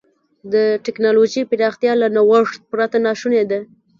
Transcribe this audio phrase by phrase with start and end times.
[0.53, 3.59] د ټکنالوجۍ پراختیا له نوښت پرته ناشونې ده.